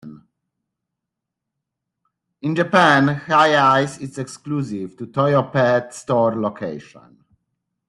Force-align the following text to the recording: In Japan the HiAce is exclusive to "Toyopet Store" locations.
In 2.39 2.55
Japan 2.55 3.05
the 3.05 3.13
HiAce 3.17 4.01
is 4.01 4.17
exclusive 4.17 4.97
to 4.97 5.05
"Toyopet 5.05 5.93
Store" 5.93 6.35
locations. 6.37 7.21